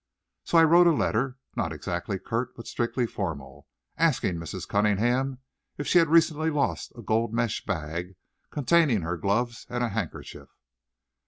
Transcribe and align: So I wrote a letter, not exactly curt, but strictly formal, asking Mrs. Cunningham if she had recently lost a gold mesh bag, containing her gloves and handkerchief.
So 0.45 0.57
I 0.57 0.63
wrote 0.63 0.87
a 0.87 0.91
letter, 0.93 1.37
not 1.55 1.71
exactly 1.71 2.17
curt, 2.17 2.55
but 2.55 2.65
strictly 2.65 3.05
formal, 3.05 3.67
asking 3.99 4.37
Mrs. 4.37 4.67
Cunningham 4.67 5.37
if 5.77 5.85
she 5.85 5.99
had 5.99 6.07
recently 6.07 6.49
lost 6.49 6.91
a 6.97 7.03
gold 7.03 7.35
mesh 7.35 7.63
bag, 7.63 8.15
containing 8.49 9.03
her 9.03 9.15
gloves 9.15 9.67
and 9.69 9.83
handkerchief. 9.83 10.49